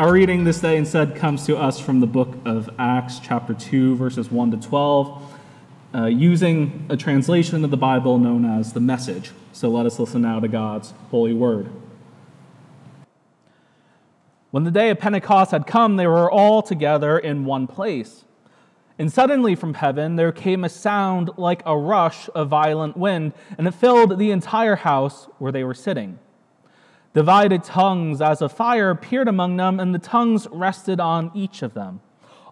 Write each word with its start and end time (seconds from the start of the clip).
Our 0.00 0.14
reading 0.14 0.44
this 0.44 0.60
day 0.60 0.78
instead 0.78 1.14
comes 1.14 1.44
to 1.44 1.58
us 1.58 1.78
from 1.78 2.00
the 2.00 2.06
book 2.06 2.34
of 2.46 2.70
Acts, 2.78 3.18
chapter 3.18 3.52
2, 3.52 3.96
verses 3.96 4.30
1 4.30 4.50
to 4.52 4.56
12, 4.56 5.36
uh, 5.94 6.06
using 6.06 6.86
a 6.88 6.96
translation 6.96 7.62
of 7.66 7.70
the 7.70 7.76
Bible 7.76 8.16
known 8.16 8.46
as 8.46 8.72
the 8.72 8.80
Message. 8.80 9.32
So 9.52 9.68
let 9.68 9.84
us 9.84 9.98
listen 9.98 10.22
now 10.22 10.40
to 10.40 10.48
God's 10.48 10.94
holy 11.10 11.34
word. 11.34 11.68
When 14.50 14.64
the 14.64 14.70
day 14.70 14.88
of 14.88 14.98
Pentecost 14.98 15.50
had 15.50 15.66
come, 15.66 15.96
they 15.96 16.06
were 16.06 16.30
all 16.30 16.62
together 16.62 17.18
in 17.18 17.44
one 17.44 17.66
place. 17.66 18.24
And 18.98 19.12
suddenly 19.12 19.54
from 19.54 19.74
heaven 19.74 20.16
there 20.16 20.32
came 20.32 20.64
a 20.64 20.70
sound 20.70 21.28
like 21.36 21.60
a 21.66 21.76
rush 21.76 22.30
of 22.34 22.48
violent 22.48 22.96
wind, 22.96 23.34
and 23.58 23.68
it 23.68 23.74
filled 23.74 24.18
the 24.18 24.30
entire 24.30 24.76
house 24.76 25.26
where 25.36 25.52
they 25.52 25.62
were 25.62 25.74
sitting. 25.74 26.18
Divided 27.12 27.64
tongues 27.64 28.20
as 28.20 28.40
of 28.40 28.52
fire 28.52 28.90
appeared 28.90 29.26
among 29.26 29.56
them, 29.56 29.80
and 29.80 29.94
the 29.94 29.98
tongues 29.98 30.46
rested 30.52 31.00
on 31.00 31.32
each 31.34 31.62
of 31.62 31.74
them. 31.74 32.00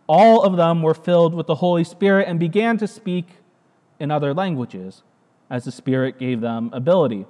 All 0.09 0.43
of 0.43 0.57
them 0.57 0.83
were 0.83 0.95
filled 0.95 1.35
with 1.35 1.47
the 1.47 1.57
Holy 1.57 1.85
Spirit 1.85 2.27
and 2.29 2.41
began 2.41 2.77
to 2.79 2.89
speak 2.89 3.27
in 4.01 4.11
other 4.11 4.35
languages 4.35 5.03
as 5.51 5.65
the 5.65 5.73
Spirit 5.73 6.19
gave 6.19 6.41
them 6.41 6.71
ability. 6.73 7.27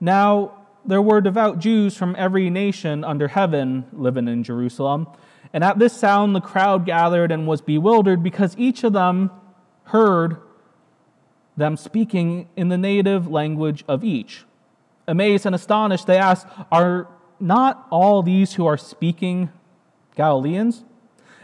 Now, 0.00 0.52
there 0.84 1.02
were 1.02 1.20
devout 1.20 1.58
Jews 1.58 1.96
from 1.96 2.16
every 2.18 2.48
nation 2.50 3.04
under 3.04 3.28
heaven 3.28 3.84
living 3.92 4.26
in 4.26 4.42
Jerusalem. 4.42 5.06
And 5.52 5.62
at 5.62 5.78
this 5.78 5.92
sound, 5.92 6.34
the 6.34 6.40
crowd 6.40 6.86
gathered 6.86 7.30
and 7.30 7.46
was 7.46 7.60
bewildered 7.60 8.22
because 8.22 8.56
each 8.58 8.82
of 8.82 8.94
them 8.94 9.30
heard 9.84 10.38
them 11.56 11.76
speaking 11.76 12.48
in 12.56 12.68
the 12.68 12.78
native 12.78 13.28
language 13.28 13.84
of 13.86 14.02
each. 14.02 14.44
Amazed 15.10 15.44
and 15.44 15.56
astonished, 15.56 16.06
they 16.06 16.18
asked, 16.18 16.46
Are 16.70 17.08
not 17.40 17.84
all 17.90 18.22
these 18.22 18.54
who 18.54 18.64
are 18.66 18.76
speaking 18.76 19.50
Galileans? 20.14 20.84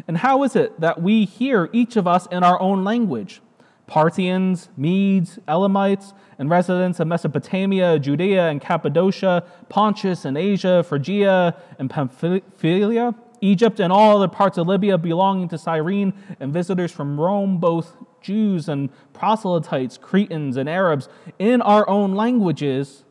And 0.06 0.18
how 0.18 0.44
is 0.44 0.54
it 0.54 0.78
that 0.80 1.02
we 1.02 1.24
hear 1.24 1.68
each 1.72 1.96
of 1.96 2.06
us 2.06 2.26
in 2.26 2.44
our 2.44 2.60
own 2.60 2.84
language? 2.84 3.42
Parthians, 3.88 4.68
Medes, 4.76 5.40
Elamites, 5.48 6.12
and 6.38 6.48
residents 6.48 7.00
of 7.00 7.08
Mesopotamia, 7.08 7.98
Judea 7.98 8.50
and 8.50 8.60
Cappadocia, 8.60 9.42
Pontus 9.68 10.24
and 10.24 10.38
Asia, 10.38 10.84
Phrygia 10.84 11.56
and 11.80 11.90
Pamphylia, 11.90 13.16
Egypt 13.40 13.80
and 13.80 13.92
all 13.92 14.16
other 14.16 14.28
parts 14.28 14.58
of 14.58 14.68
Libya 14.68 14.96
belonging 14.96 15.48
to 15.48 15.58
Cyrene, 15.58 16.12
and 16.38 16.52
visitors 16.52 16.92
from 16.92 17.20
Rome, 17.20 17.58
both 17.58 17.96
Jews 18.20 18.68
and 18.68 18.90
proselytes, 19.12 19.98
Cretans 19.98 20.56
and 20.56 20.68
Arabs, 20.68 21.08
in 21.40 21.60
our 21.62 21.88
own 21.88 22.14
languages 22.14 23.02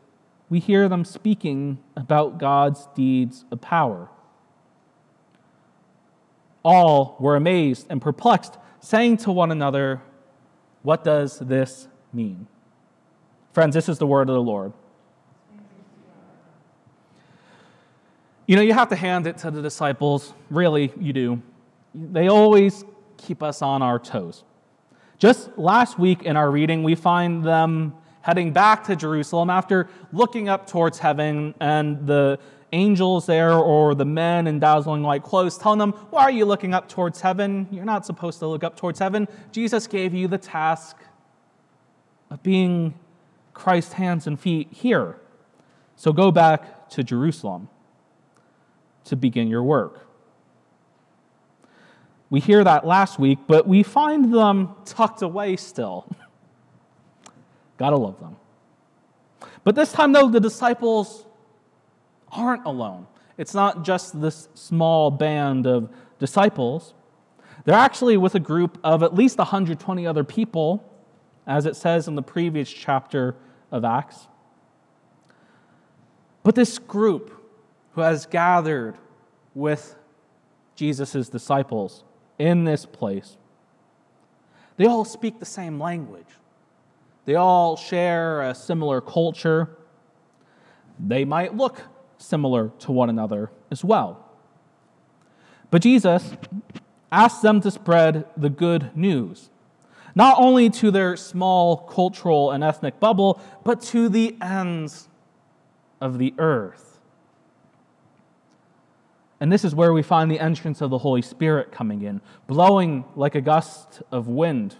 we 0.48 0.60
hear 0.60 0.88
them 0.88 1.04
speaking 1.04 1.78
about 1.96 2.38
God's 2.38 2.88
deeds 2.94 3.44
of 3.50 3.60
power. 3.60 4.08
All 6.64 7.16
were 7.18 7.36
amazed 7.36 7.86
and 7.90 8.00
perplexed, 8.00 8.56
saying 8.80 9.18
to 9.18 9.32
one 9.32 9.50
another, 9.50 10.02
What 10.82 11.04
does 11.04 11.38
this 11.38 11.88
mean? 12.12 12.46
Friends, 13.52 13.74
this 13.74 13.88
is 13.88 13.98
the 13.98 14.06
word 14.06 14.28
of 14.28 14.34
the 14.34 14.42
Lord. 14.42 14.72
You 18.46 18.54
know, 18.54 18.62
you 18.62 18.74
have 18.74 18.90
to 18.90 18.96
hand 18.96 19.26
it 19.26 19.38
to 19.38 19.50
the 19.50 19.60
disciples. 19.60 20.32
Really, 20.50 20.92
you 21.00 21.12
do. 21.12 21.42
They 21.94 22.28
always 22.28 22.84
keep 23.16 23.42
us 23.42 23.62
on 23.62 23.82
our 23.82 23.98
toes. 23.98 24.44
Just 25.18 25.56
last 25.58 25.98
week 25.98 26.22
in 26.22 26.36
our 26.36 26.50
reading, 26.50 26.84
we 26.84 26.94
find 26.94 27.42
them 27.42 27.94
heading 28.26 28.50
back 28.52 28.82
to 28.82 28.96
Jerusalem 28.96 29.48
after 29.48 29.88
looking 30.12 30.48
up 30.48 30.66
towards 30.66 30.98
heaven 30.98 31.54
and 31.60 32.08
the 32.08 32.40
angels 32.72 33.24
there 33.26 33.52
or 33.52 33.94
the 33.94 34.04
men 34.04 34.48
in 34.48 34.58
dazzling 34.58 35.04
white 35.04 35.22
clothes 35.22 35.56
telling 35.56 35.78
them, 35.78 35.92
Why 36.10 36.22
are 36.22 36.30
you 36.32 36.44
looking 36.44 36.74
up 36.74 36.88
towards 36.88 37.20
heaven? 37.20 37.68
You're 37.70 37.84
not 37.84 38.04
supposed 38.04 38.40
to 38.40 38.48
look 38.48 38.64
up 38.64 38.76
towards 38.76 38.98
heaven. 38.98 39.28
Jesus 39.52 39.86
gave 39.86 40.12
you 40.12 40.26
the 40.26 40.38
task 40.38 40.96
of 42.28 42.42
being 42.42 42.94
Christ's 43.54 43.92
hands 43.92 44.26
and 44.26 44.40
feet 44.40 44.72
here. 44.72 45.20
So 45.94 46.12
go 46.12 46.32
back 46.32 46.88
to 46.90 47.04
Jerusalem 47.04 47.68
to 49.04 49.14
begin 49.14 49.46
your 49.46 49.62
work. 49.62 50.04
We 52.28 52.40
hear 52.40 52.64
that 52.64 52.84
last 52.84 53.20
week, 53.20 53.38
but 53.46 53.68
we 53.68 53.84
find 53.84 54.34
them 54.34 54.74
tucked 54.84 55.22
away 55.22 55.54
still. 55.54 56.08
Gotta 57.78 57.96
love 57.96 58.18
them. 58.20 58.36
But 59.64 59.74
this 59.74 59.92
time, 59.92 60.12
though, 60.12 60.28
the 60.28 60.40
disciples 60.40 61.26
aren't 62.32 62.64
alone. 62.64 63.06
It's 63.38 63.54
not 63.54 63.84
just 63.84 64.20
this 64.20 64.48
small 64.54 65.10
band 65.10 65.66
of 65.66 65.90
disciples. 66.18 66.94
They're 67.64 67.74
actually 67.74 68.16
with 68.16 68.34
a 68.34 68.40
group 68.40 68.78
of 68.84 69.02
at 69.02 69.14
least 69.14 69.38
120 69.38 70.06
other 70.06 70.24
people, 70.24 70.84
as 71.46 71.66
it 71.66 71.76
says 71.76 72.08
in 72.08 72.14
the 72.14 72.22
previous 72.22 72.70
chapter 72.70 73.34
of 73.70 73.84
Acts. 73.84 74.28
But 76.42 76.54
this 76.54 76.78
group 76.78 77.32
who 77.92 78.02
has 78.02 78.24
gathered 78.24 78.94
with 79.54 79.96
Jesus' 80.76 81.28
disciples 81.28 82.04
in 82.38 82.64
this 82.64 82.86
place, 82.86 83.36
they 84.76 84.86
all 84.86 85.04
speak 85.04 85.40
the 85.40 85.44
same 85.44 85.80
language. 85.80 86.26
They 87.26 87.34
all 87.34 87.76
share 87.76 88.40
a 88.40 88.54
similar 88.54 89.00
culture. 89.00 89.76
They 90.98 91.24
might 91.24 91.56
look 91.56 91.82
similar 92.16 92.70
to 92.78 92.92
one 92.92 93.10
another 93.10 93.50
as 93.70 93.84
well. 93.84 94.24
But 95.70 95.82
Jesus 95.82 96.32
asks 97.12 97.40
them 97.40 97.60
to 97.60 97.70
spread 97.70 98.26
the 98.36 98.48
good 98.48 98.96
news, 98.96 99.50
not 100.14 100.38
only 100.38 100.70
to 100.70 100.90
their 100.92 101.16
small 101.16 101.76
cultural 101.76 102.52
and 102.52 102.62
ethnic 102.62 103.00
bubble, 103.00 103.40
but 103.64 103.82
to 103.82 104.08
the 104.08 104.36
ends 104.40 105.08
of 106.00 106.18
the 106.18 106.32
earth. 106.38 107.00
And 109.40 109.52
this 109.52 109.64
is 109.64 109.74
where 109.74 109.92
we 109.92 110.02
find 110.02 110.30
the 110.30 110.40
entrance 110.40 110.80
of 110.80 110.90
the 110.90 110.98
Holy 110.98 111.22
Spirit 111.22 111.72
coming 111.72 112.02
in, 112.02 112.20
blowing 112.46 113.04
like 113.16 113.34
a 113.34 113.40
gust 113.40 114.00
of 114.12 114.28
wind 114.28 114.76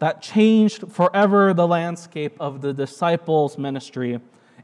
that 0.00 0.22
changed 0.22 0.90
forever 0.90 1.54
the 1.54 1.68
landscape 1.68 2.34
of 2.40 2.62
the 2.62 2.72
disciples' 2.72 3.56
ministry 3.56 4.18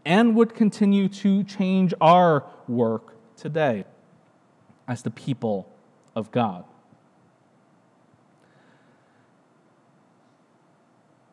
and 0.04 0.34
would 0.34 0.54
continue 0.54 1.08
to 1.08 1.44
change 1.44 1.92
our 2.00 2.44
work 2.66 3.14
today 3.36 3.84
as 4.88 5.02
the 5.02 5.10
people 5.10 5.70
of 6.14 6.30
God. 6.30 6.64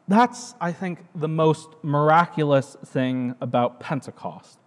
That's, 0.08 0.54
I 0.60 0.74
think, 0.74 1.00
the 1.16 1.30
most 1.30 1.70
miraculous 1.82 2.76
thing 2.86 3.36
about 3.40 3.80
Pentecost. 3.80 4.60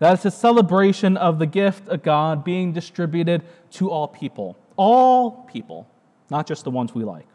That 0.00 0.14
it's 0.14 0.24
a 0.26 0.30
celebration 0.30 1.16
of 1.16 1.38
the 1.38 1.46
gift 1.46 1.88
of 1.88 2.02
God 2.02 2.44
being 2.44 2.72
distributed 2.72 3.42
to 3.72 3.90
all 3.90 4.06
people. 4.06 4.58
All 4.76 5.44
people, 5.44 5.88
not 6.28 6.46
just 6.46 6.64
the 6.64 6.70
ones 6.70 6.94
we 6.94 7.04
like 7.04 7.31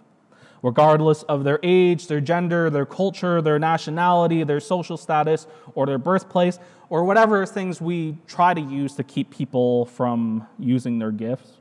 regardless 0.61 1.23
of 1.23 1.43
their 1.43 1.59
age, 1.63 2.07
their 2.07 2.21
gender, 2.21 2.69
their 2.69 2.85
culture, 2.85 3.41
their 3.41 3.59
nationality, 3.59 4.43
their 4.43 4.59
social 4.59 4.97
status, 4.97 5.47
or 5.75 5.85
their 5.85 5.97
birthplace, 5.97 6.59
or 6.89 7.03
whatever 7.03 7.45
things 7.45 7.81
we 7.81 8.17
try 8.27 8.53
to 8.53 8.61
use 8.61 8.95
to 8.95 9.03
keep 9.03 9.29
people 9.29 9.85
from 9.85 10.47
using 10.57 10.99
their 10.99 11.11
gifts. 11.11 11.51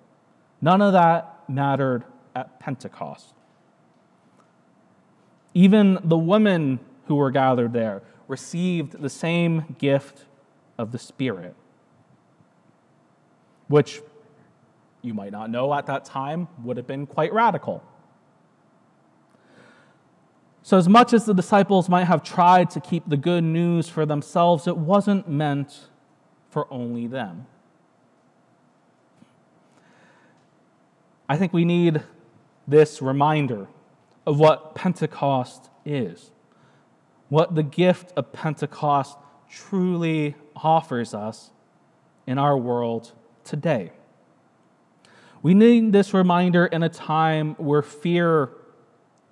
None 0.61 0.81
of 0.81 0.93
that 0.93 1.45
mattered 1.49 2.05
at 2.35 2.59
Pentecost. 2.61 3.35
Even 5.55 5.99
the 6.05 6.19
women 6.19 6.81
who 7.07 7.15
were 7.15 7.31
gathered 7.31 7.73
there 7.73 8.03
received 8.29 9.01
the 9.01 9.09
same 9.09 9.77
gift 9.79 10.25
of 10.79 10.93
the 10.93 10.99
Spirit, 10.99 11.55
which 13.69 14.03
you 15.03 15.15
might 15.15 15.33
not 15.33 15.49
know 15.51 15.73
at 15.73 15.87
that 15.87 16.05
time 16.05 16.49
would 16.63 16.77
have 16.77 16.87
been 16.87 17.07
quite 17.07 17.33
radical. 17.33 17.83
So, 20.67 20.77
as 20.77 20.89
much 20.89 21.13
as 21.13 21.27
the 21.27 21.33
disciples 21.33 21.89
might 21.89 22.07
have 22.07 22.25
tried 22.25 22.71
to 22.71 22.81
keep 22.81 23.09
the 23.09 23.17
good 23.17 23.45
news 23.45 23.89
for 23.89 24.05
themselves, 24.05 24.67
it 24.67 24.77
wasn't 24.77 25.29
meant 25.29 25.87
for 26.51 26.67
only 26.73 27.07
them. 27.07 27.47
I 31.29 31.37
think 31.37 31.53
we 31.53 31.65
need 31.65 32.03
this 32.67 33.01
reminder 33.01 33.69
of 34.27 34.41
what 34.41 34.75
Pentecost 34.75 35.71
is, 35.85 36.33
what 37.29 37.55
the 37.55 37.63
gift 37.63 38.13
of 38.17 38.33
Pentecost 38.33 39.17
truly 39.49 40.35
offers 40.57 41.15
us 41.15 41.53
in 42.27 42.39
our 42.39 42.59
world 42.59 43.13
today. 43.45 43.93
We 45.45 45.55
need 45.55 45.93
this 45.93 46.13
reminder 46.13 46.67
in 46.67 46.83
a 46.83 46.89
time 46.89 47.55
where 47.55 47.83
fear 47.83 48.51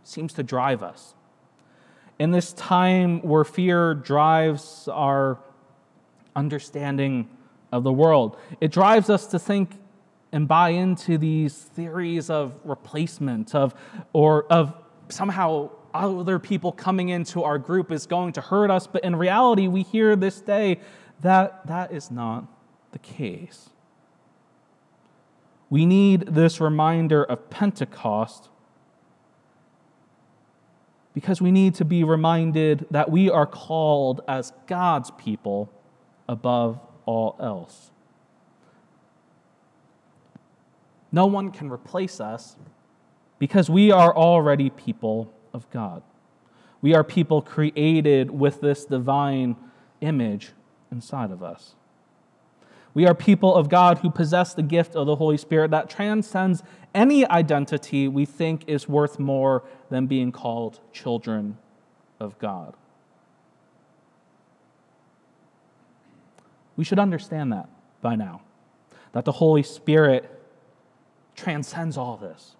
seems 0.04 0.32
to 0.34 0.44
drive 0.44 0.80
us. 0.80 1.13
In 2.18 2.30
this 2.30 2.52
time 2.52 3.20
where 3.22 3.44
fear 3.44 3.94
drives 3.94 4.88
our 4.88 5.38
understanding 6.36 7.28
of 7.72 7.82
the 7.82 7.92
world, 7.92 8.36
it 8.60 8.70
drives 8.70 9.10
us 9.10 9.26
to 9.28 9.38
think 9.38 9.70
and 10.32 10.48
buy 10.48 10.70
into 10.70 11.16
these 11.16 11.54
theories 11.54 12.28
of 12.30 12.58
replacement 12.64 13.54
of 13.54 13.74
or 14.12 14.44
of 14.52 14.74
somehow 15.08 15.70
other 15.94 16.40
people 16.40 16.72
coming 16.72 17.08
into 17.10 17.44
our 17.44 17.56
group 17.56 17.92
is 17.92 18.06
going 18.06 18.32
to 18.32 18.40
hurt 18.40 18.70
us. 18.70 18.86
But 18.86 19.04
in 19.04 19.14
reality 19.14 19.68
we 19.68 19.82
hear 19.82 20.16
this 20.16 20.40
day 20.40 20.80
that 21.20 21.66
that 21.68 21.92
is 21.92 22.10
not 22.10 22.46
the 22.90 22.98
case. 22.98 23.70
We 25.70 25.86
need 25.86 26.26
this 26.26 26.60
reminder 26.60 27.22
of 27.22 27.48
pentecost 27.50 28.48
because 31.14 31.40
we 31.40 31.52
need 31.52 31.74
to 31.76 31.84
be 31.84 32.04
reminded 32.04 32.86
that 32.90 33.10
we 33.10 33.30
are 33.30 33.46
called 33.46 34.20
as 34.26 34.52
God's 34.66 35.12
people 35.12 35.70
above 36.28 36.80
all 37.06 37.36
else. 37.40 37.90
No 41.12 41.26
one 41.26 41.52
can 41.52 41.70
replace 41.70 42.20
us 42.20 42.56
because 43.38 43.70
we 43.70 43.92
are 43.92 44.14
already 44.14 44.68
people 44.68 45.32
of 45.52 45.70
God. 45.70 46.02
We 46.82 46.94
are 46.94 47.04
people 47.04 47.40
created 47.40 48.30
with 48.30 48.60
this 48.60 48.84
divine 48.84 49.56
image 50.00 50.50
inside 50.90 51.30
of 51.30 51.42
us. 51.42 51.76
We 52.94 53.06
are 53.06 53.14
people 53.14 53.54
of 53.54 53.68
God 53.68 53.98
who 53.98 54.10
possess 54.10 54.54
the 54.54 54.62
gift 54.62 54.94
of 54.94 55.06
the 55.06 55.16
Holy 55.16 55.36
Spirit 55.36 55.72
that 55.72 55.90
transcends 55.90 56.62
any 56.94 57.26
identity 57.28 58.06
we 58.06 58.24
think 58.24 58.64
is 58.68 58.88
worth 58.88 59.18
more 59.18 59.64
than 59.90 60.06
being 60.06 60.30
called 60.30 60.78
children 60.92 61.58
of 62.20 62.38
God. 62.38 62.74
We 66.76 66.84
should 66.84 67.00
understand 67.00 67.52
that 67.52 67.68
by 68.00 68.14
now, 68.14 68.42
that 69.12 69.24
the 69.24 69.32
Holy 69.32 69.62
Spirit 69.64 70.30
transcends 71.34 71.96
all 71.96 72.16
this. 72.16 72.54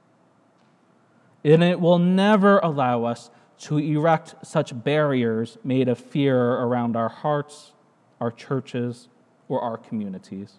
And 1.45 1.63
it 1.63 1.79
will 1.79 1.99
never 1.99 2.59
allow 2.59 3.05
us 3.05 3.31
to 3.59 3.79
erect 3.79 4.35
such 4.43 4.83
barriers 4.83 5.59
made 5.63 5.89
of 5.89 5.99
fear 5.99 6.39
around 6.39 6.97
our 6.97 7.09
hearts, 7.09 7.73
our 8.21 8.31
churches, 8.31 9.09
or 9.55 9.63
our 9.63 9.77
communities. 9.77 10.55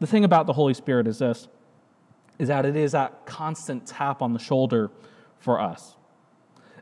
The 0.00 0.06
thing 0.06 0.24
about 0.24 0.46
the 0.46 0.52
Holy 0.52 0.74
Spirit 0.74 1.06
is 1.06 1.18
this 1.18 1.48
is 2.36 2.48
that 2.48 2.66
it 2.66 2.74
is 2.74 2.92
that 2.92 3.24
constant 3.26 3.86
tap 3.86 4.20
on 4.20 4.32
the 4.32 4.40
shoulder 4.40 4.90
for 5.38 5.60
us. 5.60 5.94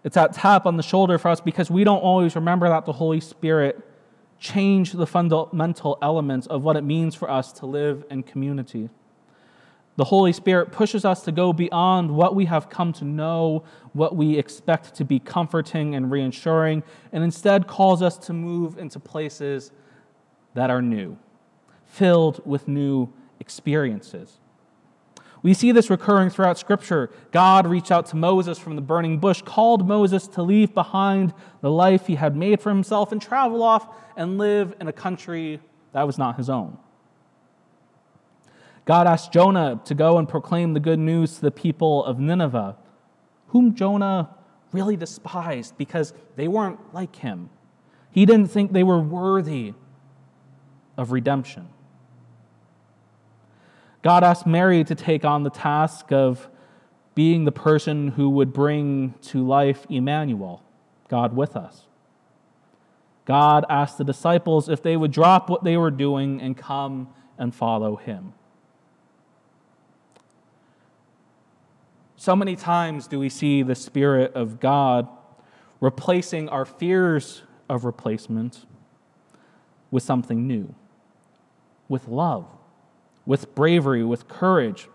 It's 0.02 0.14
that 0.14 0.32
tap 0.32 0.64
on 0.64 0.78
the 0.78 0.82
shoulder 0.82 1.18
for 1.18 1.28
us 1.28 1.40
because 1.40 1.70
we 1.70 1.84
don't 1.84 2.00
always 2.00 2.34
remember 2.34 2.68
that 2.70 2.86
the 2.86 2.94
Holy 2.94 3.20
Spirit 3.20 3.86
changed 4.38 4.96
the 4.96 5.06
fundamental 5.06 5.98
elements 6.00 6.46
of 6.46 6.62
what 6.62 6.76
it 6.76 6.82
means 6.82 7.14
for 7.14 7.30
us 7.30 7.52
to 7.52 7.66
live 7.66 8.04
in 8.10 8.22
community. 8.22 8.88
The 9.96 10.04
Holy 10.04 10.32
Spirit 10.32 10.72
pushes 10.72 11.04
us 11.04 11.22
to 11.24 11.32
go 11.32 11.52
beyond 11.52 12.10
what 12.10 12.34
we 12.34 12.46
have 12.46 12.70
come 12.70 12.92
to 12.94 13.04
know, 13.04 13.64
what 13.92 14.16
we 14.16 14.38
expect 14.38 14.94
to 14.94 15.04
be 15.04 15.18
comforting 15.18 15.94
and 15.94 16.10
reassuring, 16.10 16.82
and 17.12 17.22
instead 17.22 17.66
calls 17.66 18.00
us 18.00 18.16
to 18.18 18.32
move 18.32 18.78
into 18.78 18.98
places 18.98 19.70
that 20.54 20.70
are 20.70 20.80
new, 20.80 21.18
filled 21.84 22.40
with 22.46 22.68
new 22.68 23.12
experiences. 23.38 24.38
We 25.42 25.54
see 25.54 25.72
this 25.72 25.90
recurring 25.90 26.30
throughout 26.30 26.56
Scripture. 26.56 27.10
God 27.32 27.66
reached 27.66 27.90
out 27.90 28.06
to 28.06 28.16
Moses 28.16 28.58
from 28.58 28.76
the 28.76 28.82
burning 28.82 29.18
bush, 29.18 29.42
called 29.42 29.86
Moses 29.86 30.28
to 30.28 30.42
leave 30.42 30.72
behind 30.72 31.34
the 31.60 31.70
life 31.70 32.06
he 32.06 32.14
had 32.14 32.36
made 32.36 32.60
for 32.60 32.70
himself 32.70 33.12
and 33.12 33.20
travel 33.20 33.62
off 33.62 33.86
and 34.16 34.38
live 34.38 34.74
in 34.80 34.88
a 34.88 34.92
country 34.92 35.60
that 35.92 36.06
was 36.06 36.16
not 36.16 36.36
his 36.36 36.48
own. 36.48 36.78
God 38.84 39.06
asked 39.06 39.32
Jonah 39.32 39.80
to 39.84 39.94
go 39.94 40.18
and 40.18 40.28
proclaim 40.28 40.74
the 40.74 40.80
good 40.80 40.98
news 40.98 41.36
to 41.36 41.42
the 41.42 41.50
people 41.50 42.04
of 42.04 42.18
Nineveh, 42.18 42.76
whom 43.48 43.74
Jonah 43.74 44.30
really 44.72 44.96
despised 44.96 45.76
because 45.78 46.12
they 46.36 46.48
weren't 46.48 46.92
like 46.92 47.16
him. 47.16 47.50
He 48.10 48.26
didn't 48.26 48.48
think 48.48 48.72
they 48.72 48.82
were 48.82 48.98
worthy 48.98 49.74
of 50.96 51.12
redemption. 51.12 51.68
God 54.02 54.24
asked 54.24 54.46
Mary 54.46 54.82
to 54.84 54.94
take 54.94 55.24
on 55.24 55.44
the 55.44 55.50
task 55.50 56.10
of 56.10 56.48
being 57.14 57.44
the 57.44 57.52
person 57.52 58.08
who 58.08 58.30
would 58.30 58.52
bring 58.52 59.14
to 59.22 59.46
life 59.46 59.86
Emmanuel, 59.88 60.62
God 61.08 61.36
with 61.36 61.56
us. 61.56 61.86
God 63.24 63.64
asked 63.68 63.98
the 63.98 64.04
disciples 64.04 64.68
if 64.68 64.82
they 64.82 64.96
would 64.96 65.12
drop 65.12 65.48
what 65.48 65.62
they 65.62 65.76
were 65.76 65.90
doing 65.90 66.40
and 66.40 66.56
come 66.56 67.08
and 67.38 67.54
follow 67.54 67.96
him. 67.96 68.32
So 72.22 72.36
many 72.36 72.54
times 72.54 73.08
do 73.08 73.18
we 73.18 73.28
see 73.28 73.64
the 73.64 73.74
Spirit 73.74 74.34
of 74.34 74.60
God 74.60 75.08
replacing 75.80 76.48
our 76.50 76.64
fears 76.64 77.42
of 77.68 77.84
replacement 77.84 78.64
with 79.90 80.04
something 80.04 80.46
new, 80.46 80.72
with 81.88 82.06
love, 82.06 82.46
with 83.26 83.52
bravery, 83.56 84.04
with 84.04 84.28
courage, 84.28 84.88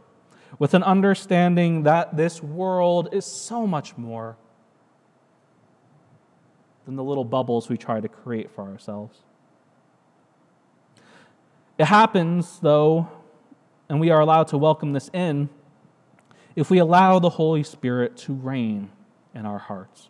with 0.58 0.74
an 0.74 0.84
understanding 0.84 1.84
that 1.84 2.16
this 2.16 2.42
world 2.42 3.10
is 3.12 3.26
so 3.26 3.68
much 3.68 3.98
more 3.98 4.38
than 6.86 6.96
the 6.96 7.04
little 7.04 7.26
bubbles 7.26 7.68
we 7.68 7.76
try 7.76 8.00
to 8.00 8.08
create 8.08 8.50
for 8.52 8.62
ourselves. 8.62 9.20
It 11.78 11.88
happens, 11.88 12.60
though, 12.62 13.10
and 13.90 14.00
we 14.00 14.12
are 14.12 14.22
allowed 14.22 14.48
to 14.48 14.58
welcome 14.58 14.94
this 14.94 15.10
in 15.12 15.50
if 16.58 16.72
we 16.72 16.80
allow 16.80 17.20
the 17.20 17.30
Holy 17.30 17.62
Spirit 17.62 18.18
to 18.18 18.34
reign 18.34 18.90
in 19.36 19.46
our 19.46 19.60
hearts. 19.60 20.10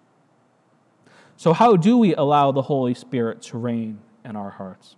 So, 1.36 1.52
how 1.52 1.76
do 1.76 1.98
we 1.98 2.16
allow 2.16 2.54
the 2.54 2.62
Holy 2.62 2.94
Spirit 2.94 3.42
to 3.44 3.58
reign 3.58 4.00
in 4.24 4.38
our 4.38 4.52
hearts? 4.52 4.96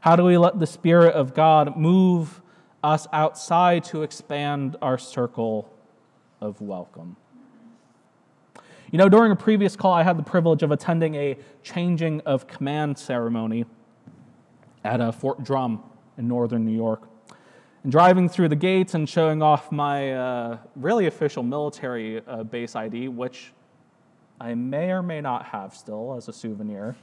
How 0.00 0.16
do 0.16 0.24
we 0.24 0.38
let 0.38 0.58
the 0.58 0.66
Spirit 0.66 1.14
of 1.14 1.34
God 1.34 1.76
move 1.76 2.40
us 2.82 3.06
outside 3.12 3.84
to 3.84 4.02
expand 4.02 4.76
our 4.80 4.96
circle 4.96 5.70
of 6.40 6.62
welcome? 6.62 7.16
You 8.90 8.96
know, 8.96 9.10
during 9.10 9.32
a 9.32 9.36
previous 9.36 9.76
call, 9.76 9.92
I 9.92 10.02
had 10.02 10.16
the 10.16 10.22
privilege 10.22 10.62
of 10.62 10.70
attending 10.70 11.14
a 11.14 11.36
changing 11.62 12.22
of 12.22 12.46
command 12.46 12.98
ceremony 12.98 13.66
at 14.82 15.02
a 15.02 15.12
Fort 15.12 15.44
Drum 15.44 15.84
in 16.16 16.26
northern 16.26 16.64
New 16.64 16.74
York. 16.74 17.09
And 17.82 17.90
driving 17.90 18.28
through 18.28 18.48
the 18.48 18.56
gates 18.56 18.94
and 18.94 19.08
showing 19.08 19.42
off 19.42 19.72
my 19.72 20.12
uh, 20.12 20.58
really 20.76 21.06
official 21.06 21.42
military 21.42 22.22
uh, 22.26 22.42
base 22.44 22.76
ID, 22.76 23.08
which 23.08 23.52
I 24.40 24.54
may 24.54 24.90
or 24.90 25.02
may 25.02 25.20
not 25.20 25.46
have 25.46 25.74
still 25.74 26.14
as 26.16 26.28
a 26.28 26.32
souvenir. 26.32 26.96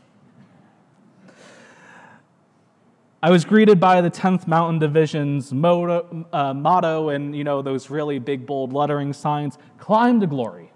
I 3.22 3.32
was 3.32 3.46
greeted 3.46 3.80
by 3.80 4.02
the 4.02 4.12
10th 4.12 4.46
Mountain 4.46 4.80
Division's 4.80 5.52
motto, 5.52 6.28
uh, 6.32 6.54
motto 6.54 7.10
and 7.10 7.36
you 7.36 7.44
know 7.44 7.64
those 7.64 7.90
really 7.90 8.20
big 8.20 8.46
bold 8.46 8.74
lettering 8.74 9.12
signs, 9.14 9.58
climb 9.80 10.20
to 10.20 10.28
glory. 10.28 10.72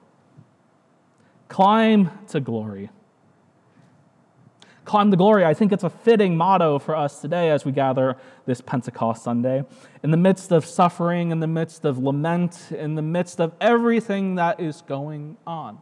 Climb 1.47 2.09
to 2.29 2.39
glory 2.39 2.89
climb 4.85 5.11
to 5.11 5.17
glory. 5.17 5.45
I 5.45 5.53
think 5.53 5.71
it's 5.71 5.83
a 5.83 5.89
fitting 5.89 6.35
motto 6.35 6.79
for 6.79 6.95
us 6.95 7.21
today 7.21 7.49
as 7.49 7.65
we 7.65 7.71
gather 7.71 8.17
this 8.45 8.61
Pentecost 8.61 9.23
Sunday. 9.23 9.63
In 10.03 10.11
the 10.11 10.17
midst 10.17 10.51
of 10.51 10.65
suffering, 10.65 11.31
in 11.31 11.39
the 11.39 11.47
midst 11.47 11.85
of 11.85 11.97
lament, 11.99 12.71
in 12.71 12.95
the 12.95 13.01
midst 13.01 13.39
of 13.39 13.53
everything 13.61 14.35
that 14.35 14.59
is 14.59 14.81
going 14.81 15.37
on, 15.45 15.79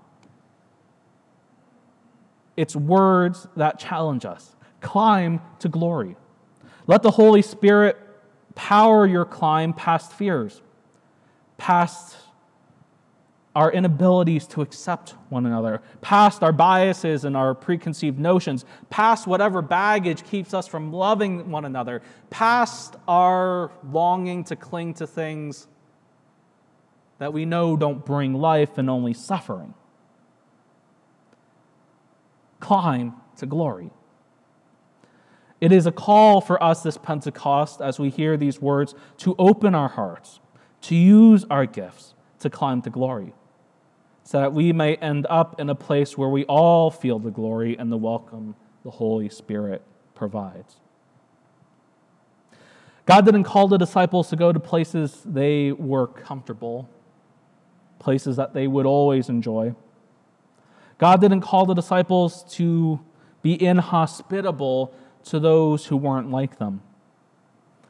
it's 2.57 2.75
words 2.75 3.47
that 3.55 3.79
challenge 3.79 4.25
us. 4.25 4.55
Climb 4.81 5.41
to 5.59 5.69
glory. 5.69 6.17
Let 6.87 7.03
the 7.03 7.11
Holy 7.11 7.41
Spirit 7.41 7.97
power 8.55 9.07
your 9.07 9.25
climb 9.25 9.73
past 9.73 10.11
fears, 10.11 10.61
past 11.57 12.17
our 13.59 13.73
inabilities 13.73 14.47
to 14.47 14.61
accept 14.61 15.15
one 15.27 15.45
another, 15.45 15.81
past 15.99 16.43
our 16.43 16.53
biases 16.53 17.25
and 17.25 17.35
our 17.35 17.53
preconceived 17.53 18.17
notions, 18.17 18.63
past 18.89 19.27
whatever 19.27 19.61
baggage 19.61 20.23
keeps 20.23 20.53
us 20.53 20.65
from 20.65 20.93
loving 20.93 21.51
one 21.51 21.65
another, 21.65 22.01
past 22.29 22.95
our 23.05 23.69
longing 23.91 24.45
to 24.45 24.55
cling 24.55 24.93
to 24.93 25.05
things 25.05 25.67
that 27.17 27.33
we 27.33 27.43
know 27.43 27.75
don't 27.75 28.05
bring 28.05 28.33
life 28.33 28.77
and 28.77 28.89
only 28.89 29.13
suffering. 29.13 29.73
Climb 32.61 33.13
to 33.35 33.45
glory. 33.45 33.91
It 35.59 35.73
is 35.73 35.85
a 35.85 35.91
call 35.91 36.39
for 36.39 36.63
us 36.63 36.81
this 36.81 36.97
Pentecost, 36.97 37.81
as 37.81 37.99
we 37.99 38.09
hear 38.09 38.37
these 38.37 38.61
words, 38.61 38.95
to 39.17 39.35
open 39.37 39.75
our 39.75 39.89
hearts, 39.89 40.39
to 40.83 40.95
use 40.95 41.43
our 41.49 41.65
gifts 41.65 42.13
to 42.39 42.49
climb 42.49 42.81
to 42.83 42.89
glory, 42.89 43.33
so 44.29 44.39
that 44.39 44.53
we 44.53 44.71
may 44.71 44.93
end 44.98 45.25
up 45.27 45.59
in 45.59 45.71
a 45.71 45.74
place 45.74 46.15
where 46.15 46.29
we 46.29 46.45
all 46.45 46.91
feel 46.91 47.17
the 47.17 47.31
glory 47.31 47.75
and 47.75 47.91
the 47.91 47.98
welcome 47.98 48.53
the 48.83 48.91
Holy 48.91 49.27
Spirit 49.27 49.81
provides. 50.13 50.75
God 53.07 53.25
didn't 53.25 53.45
call 53.45 53.67
the 53.67 53.79
disciples 53.79 54.29
to 54.29 54.36
go 54.36 54.53
to 54.53 54.59
places 54.59 55.24
they 55.25 55.71
were 55.71 56.05
comfortable, 56.05 56.88
places 57.98 58.36
that 58.36 58.53
they 58.53 58.67
would 58.67 58.86
always 58.86 59.29
enjoy. 59.29 59.74
God 61.00 61.21
didn't 61.21 61.41
call 61.41 61.65
the 61.65 61.74
disciples 61.74 62.43
to 62.51 63.00
be 63.41 63.59
inhospitable 63.59 64.93
to 65.24 65.39
those 65.39 65.88
who 65.88 65.98
weren't 65.98 66.29
like 66.29 66.59
them. 66.59 66.83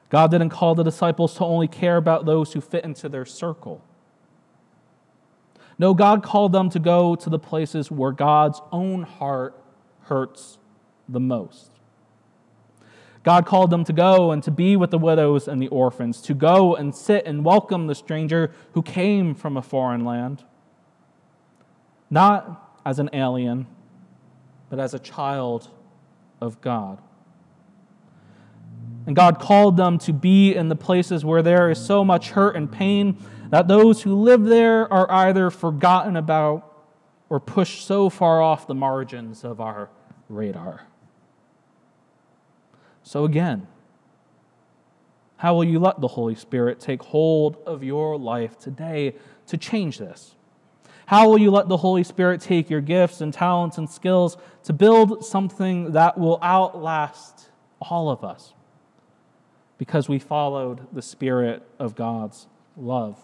God 0.09 0.31
didn't 0.31 0.51
call 0.51 0.73
the 0.73 0.83
disciples 0.83 1.35
to 1.35 1.43
only 1.43 1.67
care 1.67 1.97
about 1.97 2.25
those 2.25 2.53
who 2.53 2.61
fit 2.61 2.85
into 2.85 3.09
their 3.09 3.25
circle. 3.25 3.83
No, 5.79 5.93
God 5.93 6.21
called 6.21 6.51
them 6.51 6.69
to 6.71 6.79
go 6.79 7.15
to 7.15 7.29
the 7.29 7.39
places 7.39 7.89
where 7.89 8.11
God's 8.11 8.61
own 8.71 9.03
heart 9.03 9.55
hurts 10.03 10.57
the 11.07 11.21
most. 11.21 11.71
God 13.23 13.45
called 13.45 13.69
them 13.69 13.85
to 13.85 13.93
go 13.93 14.31
and 14.31 14.43
to 14.43 14.51
be 14.51 14.75
with 14.75 14.91
the 14.91 14.97
widows 14.97 15.47
and 15.47 15.61
the 15.61 15.69
orphans, 15.69 16.21
to 16.21 16.33
go 16.33 16.75
and 16.75 16.93
sit 16.93 17.25
and 17.25 17.45
welcome 17.45 17.87
the 17.87 17.95
stranger 17.95 18.51
who 18.73 18.81
came 18.81 19.33
from 19.33 19.55
a 19.55 19.61
foreign 19.61 20.03
land. 20.03 20.43
Not 22.09 22.79
as 22.85 22.99
an 22.99 23.09
alien, 23.13 23.67
but 24.69 24.79
as 24.79 24.93
a 24.93 24.99
child 24.99 25.69
of 26.41 26.59
God. 26.59 27.01
And 29.09 29.15
God 29.15 29.39
called 29.39 29.75
them 29.75 29.97
to 29.97 30.13
be 30.13 30.53
in 30.53 30.69
the 30.69 30.75
places 30.75 31.25
where 31.25 31.41
there 31.41 31.71
is 31.71 31.83
so 31.83 32.05
much 32.05 32.29
hurt 32.29 32.55
and 32.55 32.71
pain 32.71 33.17
that 33.49 33.67
those 33.67 34.03
who 34.03 34.13
live 34.13 34.43
there 34.43 34.81
are 34.93 35.11
either 35.11 35.49
forgotten 35.49 36.15
about 36.15 36.71
or 37.27 37.39
pushed 37.39 37.87
so 37.87 38.11
far 38.11 38.39
off 38.39 38.67
the 38.67 38.75
margins 38.75 39.43
of 39.43 39.59
our 39.59 39.89
radar. 40.29 40.85
So, 43.01 43.25
again, 43.25 43.65
how 45.37 45.55
will 45.55 45.63
you 45.63 45.79
let 45.79 45.99
the 46.01 46.09
Holy 46.09 46.35
Spirit 46.35 46.79
take 46.79 47.01
hold 47.01 47.57
of 47.65 47.83
your 47.83 48.15
life 48.15 48.59
today 48.59 49.15
to 49.47 49.57
change 49.57 49.97
this? 49.97 50.35
How 51.07 51.27
will 51.27 51.39
you 51.39 51.49
let 51.49 51.67
the 51.67 51.77
Holy 51.77 52.03
Spirit 52.03 52.41
take 52.41 52.69
your 52.69 52.81
gifts 52.81 53.21
and 53.21 53.33
talents 53.33 53.79
and 53.79 53.89
skills 53.89 54.37
to 54.65 54.71
build 54.71 55.25
something 55.25 55.93
that 55.93 56.15
will 56.15 56.37
outlast 56.43 57.49
all 57.81 58.11
of 58.11 58.23
us? 58.23 58.53
Because 59.79 60.07
we 60.07 60.19
followed 60.19 60.85
the 60.93 61.01
Spirit 61.01 61.63
of 61.79 61.95
God's 61.95 62.45
love. 62.77 63.17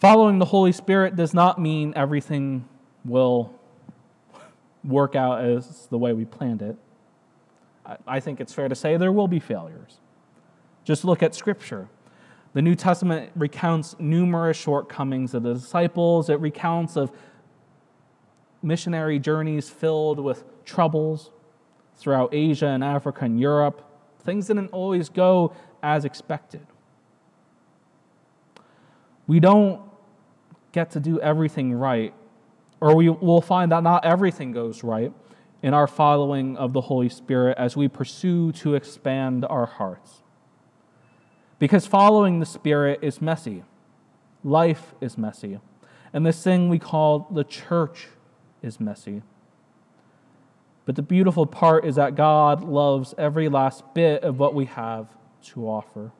Following 0.00 0.38
the 0.38 0.44
Holy 0.44 0.72
Spirit 0.72 1.16
does 1.16 1.32
not 1.32 1.58
mean 1.58 1.94
everything 1.96 2.68
will 3.06 3.58
work 4.82 5.14
out 5.14 5.42
as 5.42 5.86
the 5.86 5.96
way 5.96 6.12
we 6.12 6.26
planned 6.26 6.60
it. 6.60 6.76
I 8.06 8.20
think 8.20 8.40
it's 8.40 8.52
fair 8.52 8.68
to 8.68 8.74
say 8.74 8.96
there 8.96 9.12
will 9.12 9.28
be 9.28 9.40
failures. 9.40 9.98
Just 10.84 11.04
look 11.04 11.22
at 11.22 11.34
Scripture. 11.34 11.88
The 12.52 12.62
New 12.62 12.74
Testament 12.74 13.30
recounts 13.36 13.94
numerous 13.98 14.56
shortcomings 14.56 15.34
of 15.34 15.42
the 15.42 15.54
disciples. 15.54 16.28
It 16.28 16.40
recounts 16.40 16.96
of 16.96 17.12
missionary 18.62 19.18
journeys 19.18 19.68
filled 19.68 20.18
with 20.18 20.44
troubles, 20.64 21.30
throughout 21.96 22.34
Asia 22.34 22.66
and 22.66 22.82
Africa 22.82 23.24
and 23.24 23.40
Europe. 23.40 23.82
Things 24.24 24.46
didn't 24.46 24.68
always 24.68 25.08
go 25.08 25.52
as 25.82 26.04
expected. 26.04 26.66
We 29.26 29.40
don't 29.40 29.80
get 30.72 30.90
to 30.92 31.00
do 31.00 31.20
everything 31.20 31.72
right, 31.72 32.12
or 32.80 32.94
we 32.94 33.08
will 33.08 33.40
find 33.40 33.70
that 33.72 33.82
not 33.82 34.04
everything 34.04 34.52
goes 34.52 34.82
right 34.82 35.12
in 35.62 35.72
our 35.72 35.86
following 35.86 36.56
of 36.56 36.72
the 36.72 36.82
Holy 36.82 37.08
Spirit 37.08 37.56
as 37.56 37.76
we 37.76 37.88
pursue 37.88 38.52
to 38.52 38.74
expand 38.74 39.46
our 39.46 39.66
hearts. 39.66 40.22
Because 41.58 41.86
following 41.86 42.40
the 42.40 42.46
Spirit 42.46 42.98
is 43.00 43.22
messy, 43.22 43.64
life 44.42 44.94
is 45.00 45.16
messy, 45.16 45.60
and 46.12 46.26
this 46.26 46.42
thing 46.42 46.68
we 46.68 46.78
call 46.78 47.28
the 47.30 47.44
church 47.44 48.08
is 48.62 48.78
messy. 48.78 49.22
But 50.86 50.96
the 50.96 51.02
beautiful 51.02 51.46
part 51.46 51.84
is 51.84 51.96
that 51.96 52.14
God 52.14 52.62
loves 52.62 53.14
every 53.16 53.48
last 53.48 53.82
bit 53.94 54.22
of 54.22 54.38
what 54.38 54.54
we 54.54 54.66
have 54.66 55.08
to 55.44 55.66
offer. 55.66 56.12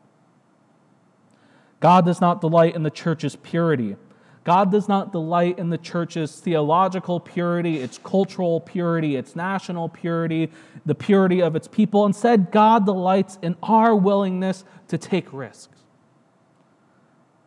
God 1.80 2.06
does 2.06 2.20
not 2.20 2.40
delight 2.40 2.74
in 2.74 2.82
the 2.82 2.90
church's 2.90 3.36
purity. 3.36 3.96
God 4.42 4.70
does 4.70 4.88
not 4.88 5.12
delight 5.12 5.58
in 5.58 5.70
the 5.70 5.78
church's 5.78 6.38
theological 6.40 7.20
purity, 7.20 7.78
its 7.78 7.98
cultural 7.98 8.60
purity, 8.60 9.16
its 9.16 9.36
national 9.36 9.88
purity, 9.88 10.50
the 10.84 10.94
purity 10.94 11.42
of 11.42 11.56
its 11.56 11.68
people. 11.68 12.04
Instead, 12.06 12.50
God 12.50 12.86
delights 12.86 13.38
in 13.42 13.56
our 13.62 13.94
willingness 13.94 14.64
to 14.88 14.98
take 14.98 15.30
risks. 15.32 15.78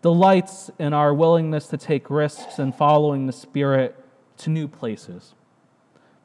Delights 0.01 0.69
in 0.79 0.93
our 0.93 1.13
willingness 1.13 1.67
to 1.67 1.77
take 1.77 2.09
risks 2.09 2.59
and 2.59 2.73
following 2.73 3.25
the 3.25 3.33
Spirit 3.33 3.95
to 4.37 4.49
new 4.49 4.67
places 4.67 5.33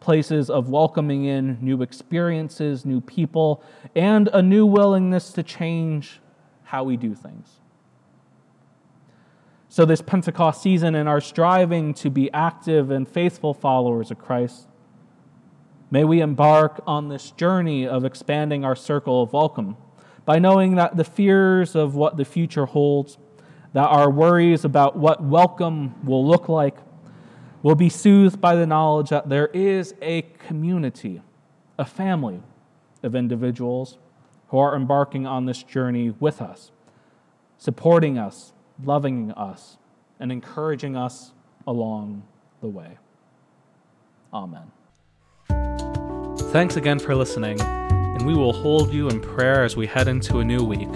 places 0.03 0.51
of 0.51 0.69
welcoming 0.69 1.25
in 1.25 1.57
new 1.61 1.81
experiences, 1.81 2.85
new 2.85 3.01
people, 3.01 3.63
and 3.95 4.29
a 4.33 4.43
new 4.43 4.67
willingness 4.67 5.33
to 5.33 5.43
change 5.43 6.21
how 6.65 6.83
we 6.83 6.97
do 6.97 7.15
things. 7.15 7.61
So, 9.69 9.87
this 9.87 10.03
Pentecost 10.03 10.61
season, 10.61 10.95
in 10.95 11.07
our 11.07 11.21
striving 11.21 11.95
to 11.95 12.11
be 12.11 12.31
active 12.33 12.91
and 12.91 13.09
faithful 13.09 13.55
followers 13.55 14.11
of 14.11 14.19
Christ, 14.19 14.67
may 15.91 16.05
we 16.05 16.21
embark 16.21 16.83
on 16.87 17.09
this 17.09 17.31
journey 17.31 17.87
of 17.87 18.05
expanding 18.05 18.65
our 18.65 18.77
circle 18.77 19.23
of 19.23 19.33
welcome 19.33 19.77
by 20.25 20.39
knowing 20.39 20.75
that 20.75 20.97
the 20.97 21.05
fears 21.05 21.75
of 21.75 21.95
what 21.95 22.17
the 22.17 22.25
future 22.25 22.67
holds, 22.67 23.19
that 23.73 23.87
our 23.87 24.11
worries 24.11 24.65
about 24.65 24.97
what 24.97 25.23
welcome 25.23 25.95
will 26.05 26.27
look 26.27 26.49
like, 26.49 26.77
will 27.63 27.75
be 27.75 27.89
soothed 27.89 28.41
by 28.41 28.55
the 28.57 28.67
knowledge 28.67 29.11
that 29.11 29.29
there 29.29 29.49
is 29.49 29.95
a 30.03 30.23
community, 30.47 31.23
a 31.79 31.85
family 31.85 32.43
of 33.03 33.15
individuals 33.15 33.99
who 34.49 34.59
are 34.59 34.75
embarking 34.75 35.27
on 35.27 35.47
this 35.47 35.63
journey 35.63 36.11
with 36.21 36.43
us, 36.43 36.71
supporting 37.57 38.19
us, 38.19 38.53
loving 38.85 39.31
us, 39.33 39.79
and 40.19 40.31
encouraging 40.31 40.97
us 40.97 41.33
along 41.67 42.23
the 42.61 42.69
way. 42.69 42.99
Amen. 44.33 44.71
Thanks 46.53 46.77
again 46.77 46.99
for 46.99 47.15
listening, 47.15 47.61
and 47.61 48.27
we 48.27 48.35
will 48.35 48.53
hold 48.53 48.93
you 48.93 49.09
in 49.09 49.21
prayer 49.21 49.65
as 49.65 49.77
we 49.77 49.87
head 49.87 50.09
into 50.09 50.39
a 50.41 50.45
new 50.45 50.63
week. 50.63 50.89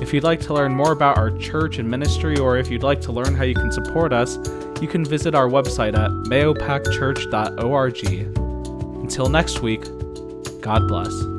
If 0.00 0.14
you'd 0.14 0.24
like 0.24 0.40
to 0.40 0.54
learn 0.54 0.74
more 0.74 0.92
about 0.92 1.18
our 1.18 1.30
church 1.38 1.78
and 1.78 1.88
ministry, 1.90 2.38
or 2.38 2.56
if 2.56 2.70
you'd 2.70 2.82
like 2.82 3.00
to 3.02 3.12
learn 3.12 3.34
how 3.34 3.44
you 3.44 3.54
can 3.54 3.72
support 3.72 4.12
us, 4.12 4.38
you 4.80 4.88
can 4.88 5.04
visit 5.04 5.34
our 5.34 5.48
website 5.48 5.98
at 5.98 6.10
mahopacchurch.org. 6.30 8.04
Until 9.02 9.28
next 9.28 9.60
week, 9.60 9.82
God 10.60 10.86
bless. 10.86 11.37